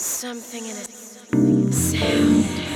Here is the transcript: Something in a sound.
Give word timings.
Something 0.00 0.64
in 0.64 0.76
a 0.78 1.72
sound. 1.72 2.69